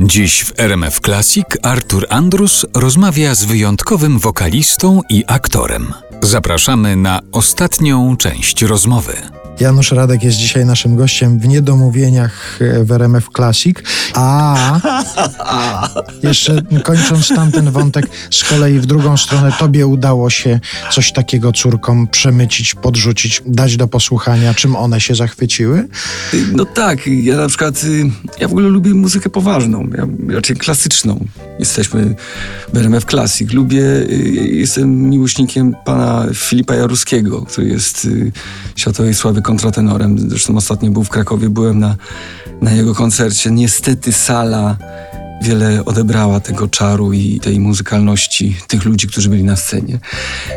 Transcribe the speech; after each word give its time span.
Dziś 0.00 0.44
w 0.44 0.60
RMF 0.60 1.00
Classic 1.00 1.46
Artur 1.62 2.06
Andrus 2.08 2.66
rozmawia 2.74 3.34
z 3.34 3.44
wyjątkowym 3.44 4.18
wokalistą 4.18 5.00
i 5.10 5.24
aktorem. 5.26 5.92
Zapraszamy 6.22 6.96
na 6.96 7.20
ostatnią 7.32 8.16
część 8.16 8.62
rozmowy. 8.62 9.33
Janusz 9.60 9.92
Radek 9.92 10.22
jest 10.22 10.36
dzisiaj 10.36 10.66
naszym 10.66 10.96
gościem 10.96 11.38
w 11.38 11.48
niedomówieniach 11.48 12.58
w 12.84 12.92
RMF 12.92 13.28
Classic. 13.36 13.76
A 14.14 14.80
jeszcze 16.22 16.62
kończąc 16.84 17.28
tamten 17.28 17.70
wątek, 17.70 18.06
z 18.30 18.44
kolei 18.44 18.80
w 18.80 18.86
drugą 18.86 19.16
stronę 19.16 19.52
tobie 19.58 19.86
udało 19.86 20.30
się 20.30 20.60
coś 20.90 21.12
takiego 21.12 21.52
córkom 21.52 22.08
przemycić, 22.08 22.74
podrzucić, 22.74 23.42
dać 23.46 23.76
do 23.76 23.88
posłuchania, 23.88 24.54
czym 24.54 24.76
one 24.76 25.00
się 25.00 25.14
zachwyciły? 25.14 25.88
No 26.52 26.64
tak, 26.64 27.06
ja 27.06 27.36
na 27.36 27.48
przykład, 27.48 27.84
y, 27.84 28.10
ja 28.40 28.48
w 28.48 28.50
ogóle 28.50 28.68
lubię 28.68 28.94
muzykę 28.94 29.30
poważną, 29.30 29.88
ja 29.96 30.34
raczej 30.34 30.56
klasyczną. 30.56 31.24
Jesteśmy 31.58 32.14
w 32.72 32.76
RMF 32.76 33.04
Classic. 33.04 33.52
Lubię, 33.52 33.82
y, 33.82 34.48
jestem 34.52 35.10
miłośnikiem 35.10 35.74
pana 35.84 36.26
Filipa 36.34 36.74
Jaruskiego, 36.74 37.42
który 37.42 37.68
jest 37.68 38.04
y, 38.04 38.32
światowej 38.76 39.14
sławy 39.14 39.42
kontratenorem. 39.44 40.30
Zresztą 40.30 40.56
ostatnio 40.56 40.90
był 40.90 41.04
w 41.04 41.08
Krakowie, 41.08 41.50
byłem 41.50 41.78
na, 41.78 41.96
na 42.62 42.72
jego 42.72 42.94
koncercie. 42.94 43.50
Niestety 43.50 44.12
sala 44.12 44.76
wiele 45.42 45.84
odebrała 45.84 46.40
tego 46.40 46.68
czaru 46.68 47.12
i 47.12 47.40
tej 47.40 47.60
muzykalności 47.60 48.56
tych 48.68 48.84
ludzi, 48.84 49.06
którzy 49.06 49.28
byli 49.28 49.44
na 49.44 49.56
scenie. 49.56 49.98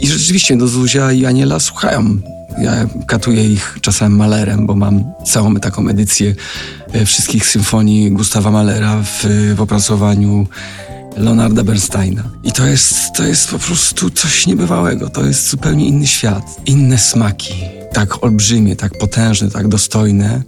I 0.00 0.06
rzeczywiście 0.06 0.56
do 0.56 0.68
Zuzia 0.68 1.12
i 1.12 1.26
Aniela 1.26 1.60
słuchają. 1.60 2.18
Ja 2.58 2.86
katuję 3.06 3.52
ich 3.52 3.78
czasem 3.80 4.16
malerem, 4.16 4.66
bo 4.66 4.74
mam 4.74 5.04
całą 5.26 5.54
taką 5.54 5.88
edycję 5.88 6.34
e, 6.92 7.06
wszystkich 7.06 7.46
symfonii 7.46 8.10
Gustawa 8.10 8.50
Malera 8.50 9.02
w, 9.02 9.26
w 9.56 9.60
opracowaniu 9.60 10.46
Leonarda 11.16 11.64
Bernsteina. 11.64 12.22
I 12.44 12.52
to 12.52 12.66
jest, 12.66 13.12
to 13.16 13.24
jest 13.24 13.50
po 13.50 13.58
prostu 13.58 14.10
coś 14.10 14.46
niebywałego. 14.46 15.08
To 15.08 15.26
jest 15.26 15.50
zupełnie 15.50 15.86
inny 15.86 16.06
świat, 16.06 16.44
inne 16.66 16.98
smaki. 16.98 17.81
Tak 17.92 18.24
olbrzymie, 18.24 18.76
tak 18.76 18.98
potężne, 18.98 19.50
tak 19.50 19.68
dostojne 19.68 20.42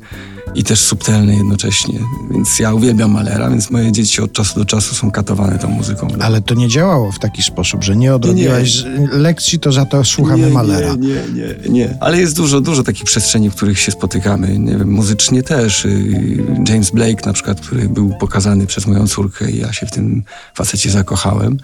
i 0.55 0.65
też 0.65 0.81
subtelne 0.81 1.35
jednocześnie. 1.35 1.99
Więc 2.31 2.59
ja 2.59 2.75
uwielbiam 2.75 3.11
Malera, 3.11 3.51
więc 3.51 3.71
moje 3.71 3.93
dzieci 3.93 4.23
od 4.23 4.33
czasu 4.33 4.59
do 4.59 4.65
czasu 4.65 4.95
są 4.95 5.11
katowane 5.11 5.59
tą 5.59 5.69
muzyką. 5.69 6.09
Ale 6.21 6.43
to 6.43 6.55
nie 6.55 6.69
działało 6.69 7.13
w 7.13 7.19
taki 7.19 7.43
sposób, 7.43 7.85
że 7.85 7.97
nie 7.97 8.15
odrobiłaś 8.15 8.85
Nie, 8.85 9.09
lekcji, 9.19 9.59
to 9.59 9.73
za 9.73 9.85
to 9.85 10.05
słuchamy 10.05 10.47
nie, 10.47 10.53
Malera. 10.53 10.95
Nie, 10.95 11.09
nie, 11.09 11.15
nie, 11.65 11.71
nie. 11.71 11.97
Ale 12.01 12.21
jest 12.21 12.37
dużo, 12.37 12.61
dużo 12.61 12.83
takich 12.83 13.05
przestrzeni, 13.05 13.51
w 13.51 13.55
których 13.55 13.81
się 13.81 13.93
spotykamy. 13.93 14.59
Nie 14.59 14.77
wiem, 14.77 14.91
muzycznie 14.91 15.43
też. 15.43 15.85
Y, 15.85 16.45
James 16.69 16.91
Blake 16.91 17.27
na 17.27 17.33
przykład, 17.33 17.61
który 17.61 17.89
był 17.89 18.15
pokazany 18.21 18.67
przez 18.67 18.87
moją 18.87 19.07
córkę 19.07 19.51
i 19.51 19.59
ja 19.59 19.73
się 19.73 19.87
w 19.87 19.91
tym 19.91 20.23
facecie 20.55 20.91
zakochałem. 20.91 21.59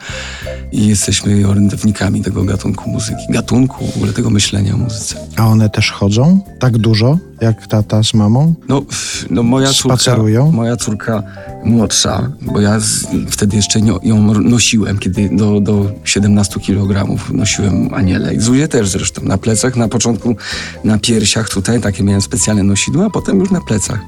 I 0.72 0.86
jesteśmy 0.86 1.48
orędownikami 1.48 2.22
tego 2.22 2.44
gatunku 2.44 2.91
muzyki. 2.91 3.22
Gatunku, 3.28 3.86
w 3.86 3.97
ogóle 3.97 4.12
tego 4.12 4.30
myślenia 4.30 4.75
o 4.75 4.77
muzyce. 4.77 5.16
A 5.36 5.47
one 5.47 5.70
też 5.70 5.91
chodzą 5.91 6.41
tak 6.58 6.78
dużo, 6.78 7.19
jak 7.41 7.66
tata 7.66 8.02
z 8.02 8.14
mamą? 8.14 8.55
No, 8.69 8.83
no 9.30 9.42
moja 9.42 9.72
córka, 9.72 10.16
moja 10.52 10.77
córka 10.77 11.22
młodsza, 11.64 12.30
bo 12.42 12.60
ja 12.60 12.80
z, 12.80 13.06
wtedy 13.30 13.56
jeszcze 13.56 13.80
nie, 13.80 13.92
ją 14.02 14.34
nosiłem, 14.34 14.98
kiedy 14.98 15.28
do, 15.32 15.60
do 15.60 15.86
17 16.05 16.60
kg 16.60 17.16
nosiłem 17.32 17.94
Anielę. 17.94 18.34
I 18.34 18.41
Zuzię 18.41 18.69
też 18.69 18.88
zresztą, 18.88 19.22
na 19.22 19.38
plecach, 19.38 19.77
na 19.77 19.88
początku 19.88 20.36
na 20.84 20.98
piersiach 20.98 21.48
tutaj, 21.48 21.80
takie 21.80 22.05
miałem 22.05 22.22
specjalne 22.22 22.62
nosidła, 22.62 23.06
a 23.06 23.10
potem 23.10 23.41
już 23.41 23.50
na 23.50 23.60
plecach. 23.60 24.00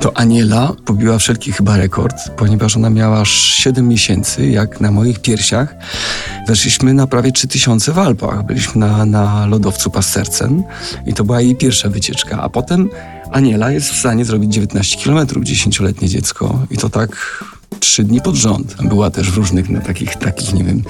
To 0.00 0.16
Aniela 0.16 0.72
pobiła 0.84 1.18
wszelki 1.18 1.52
chyba 1.52 1.76
rekord, 1.76 2.16
ponieważ 2.36 2.76
ona 2.76 2.90
miała 2.90 3.20
aż 3.20 3.30
7 3.30 3.88
miesięcy, 3.88 4.46
jak 4.46 4.80
na 4.80 4.90
moich 4.90 5.18
piersiach 5.18 5.74
weszliśmy 6.50 6.94
na 6.94 7.06
prawie 7.06 7.32
3000 7.32 7.92
w 7.92 7.98
Alpach. 7.98 8.46
Byliśmy 8.46 8.80
na, 8.80 9.04
na 9.04 9.46
lodowcu 9.46 9.90
Pastercen 9.90 10.62
i 11.06 11.14
to 11.14 11.24
była 11.24 11.40
jej 11.40 11.56
pierwsza 11.56 11.88
wycieczka, 11.88 12.42
a 12.42 12.48
potem 12.48 12.90
Aniela 13.30 13.70
jest 13.70 13.90
w 13.90 13.98
stanie 13.98 14.24
zrobić 14.24 14.52
19 14.52 15.04
km, 15.04 15.26
10-letnie 15.26 16.08
dziecko 16.08 16.66
i 16.70 16.76
to 16.76 16.88
tak 16.88 17.44
trzy 17.80 18.04
dni 18.04 18.20
pod 18.20 18.34
rząd. 18.34 18.76
Była 18.82 19.10
też 19.10 19.30
w 19.30 19.36
różnych 19.36 19.70
no, 19.70 19.80
takich, 19.80 20.16
takich, 20.16 20.54
nie 20.54 20.64
wiem, 20.64 20.82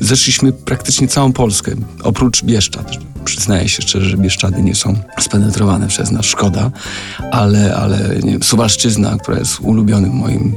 zeszliśmy 0.00 0.52
praktycznie 0.52 1.08
całą 1.08 1.32
Polskę, 1.32 1.72
oprócz 2.02 2.44
Bieszczad. 2.44 2.90
Przyznaję 3.24 3.68
się 3.68 3.82
szczerze, 3.82 4.10
że 4.10 4.16
Bieszczady 4.16 4.62
nie 4.62 4.74
są 4.74 4.96
spenetrowane 5.20 5.88
przez 5.88 6.10
nas, 6.10 6.26
szkoda, 6.26 6.70
ale, 7.30 7.76
ale 7.76 7.98
nie 8.22 8.38
Suwalszczyzna, 8.42 9.16
która 9.22 9.38
jest 9.38 9.60
ulubionym 9.60 10.12
moim, 10.12 10.56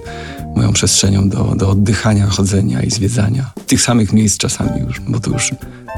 moją 0.55 0.73
przestrzenią 0.73 1.29
do, 1.29 1.43
do 1.55 1.69
oddychania, 1.69 2.27
chodzenia 2.27 2.81
i 2.81 2.91
zwiedzania. 2.91 3.51
Tych 3.67 3.81
samych 3.81 4.13
miejsc 4.13 4.37
czasami 4.37 4.81
już, 4.81 4.99
bo 4.99 5.19
to 5.19 5.31
już 5.31 5.51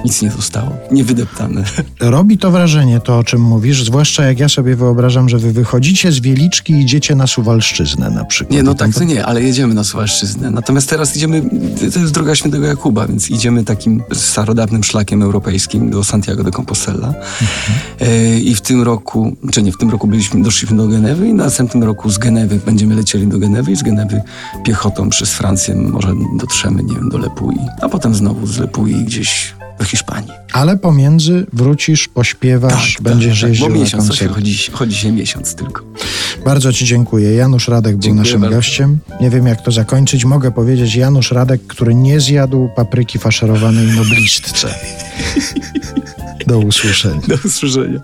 nic 0.04 0.22
nie 0.22 0.32
zostało, 0.32 0.72
niewydeptane. 0.92 1.64
Robi 2.00 2.38
to 2.38 2.52
wrażenie, 2.52 3.00
to 3.00 3.18
o 3.18 3.24
czym 3.24 3.42
mówisz, 3.42 3.84
zwłaszcza 3.84 4.26
jak 4.26 4.40
ja 4.40 4.50
sobie 4.50 4.76
wyobrażam, 4.76 5.30
że 5.30 5.38
wy 5.38 5.52
wychodzicie 5.52 6.12
z 6.12 6.20
Wieliczki 6.20 6.74
i 6.74 6.82
idziecie 6.82 7.16
na 7.16 7.28
Suwalszczyznę 7.28 8.10
na 8.10 8.26
przykład. 8.26 8.54
Nie, 8.54 8.64
no 8.64 8.74
tak 8.74 8.94
to 8.94 9.04
nie, 9.04 9.26
ale 9.26 9.42
jedziemy 9.42 9.74
na 9.74 9.84
Suwalszczyznę. 9.84 10.52
Natomiast 10.52 10.90
teraz 10.90 11.18
idziemy, 11.18 11.50
to 11.94 12.00
jest 12.00 12.14
droga 12.14 12.36
Świętego 12.36 12.68
Jakuba, 12.68 13.08
więc 13.08 13.30
idziemy 13.30 13.64
takim 13.64 14.04
starodawnym 14.14 14.84
szlakiem 14.84 15.22
europejskim 15.22 15.90
do 15.90 16.04
Santiago 16.04 16.44
de 16.44 16.52
Compostela. 16.52 17.14
E, 18.02 18.40
I 18.40 18.56
w 18.56 18.62
tym 18.62 18.82
roku, 18.82 19.36
czy 19.52 19.64
nie, 19.64 19.72
w 19.72 19.78
tym 19.78 19.90
roku 19.90 20.08
byliśmy, 20.08 20.44
doszliśmy 20.44 20.78
do 20.78 20.88
Genewy 20.88 21.28
i 21.28 21.32
w 21.32 21.36
następnym 21.36 21.84
roku 21.84 22.10
z 22.10 22.18
Genewy 22.18 22.60
będziemy 22.66 22.96
lecieli 22.96 23.28
do 23.28 23.40
Genewy 23.40 23.72
i 23.72 23.76
z 23.76 23.84
Genewy 23.84 24.22
piechotą 24.66 25.10
przez 25.10 25.34
Francję 25.34 25.76
może 25.76 26.14
dotrzemy, 26.38 26.84
nie 26.84 26.96
wiem, 26.96 27.10
do 27.10 27.18
Lepui, 27.18 27.60
a 27.82 27.90
potem 27.90 28.16
znowu 28.16 28.48
z 28.48 28.58
Lepui 28.58 29.06
gdzieś 29.06 29.56
do 29.80 29.86
Hiszpanii. 29.86 30.32
Ale 30.54 30.78
pomiędzy 30.78 31.46
wrócisz, 31.54 32.08
pośpiewasz, 32.08 32.98
będziesz 33.02 33.42
tak, 33.42 33.50
jeździł 33.50 33.68
bo 33.68 33.74
na 33.74 33.80
miesiąc, 33.80 34.08
koncerty. 34.08 34.34
chodzi, 34.34 34.72
chodzi 34.72 34.96
się 34.96 35.12
miesiąc 35.12 35.56
tylko. 35.56 35.84
Bardzo 36.46 36.74
Ci 36.74 36.86
dziękuję. 36.86 37.34
Janusz 37.36 37.68
Radek 37.68 37.94
był 37.94 38.02
Dziękuję 38.02 38.24
naszym 38.24 38.42
bardzo. 38.42 38.56
gościem. 38.56 38.98
Nie 39.22 39.30
wiem, 39.30 39.48
jak 39.48 39.62
to 39.62 39.72
zakończyć. 39.72 40.26
Mogę 40.26 40.52
powiedzieć 40.52 40.96
Janusz 40.96 41.32
Radek, 41.32 41.68
który 41.68 41.96
nie 41.96 42.20
zjadł 42.20 42.70
papryki 42.76 43.20
faszerowanej 43.20 43.88
noblistce. 43.88 44.76
Do 46.48 46.60
usłyszenia. 46.60 47.22
Do 47.28 47.36
usłyszenia. 47.46 48.00